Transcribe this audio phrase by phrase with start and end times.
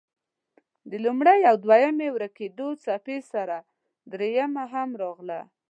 [0.89, 3.57] د لومړۍ او دویمې ورکېدو څپې سره
[4.13, 5.41] دريمه هم راغله.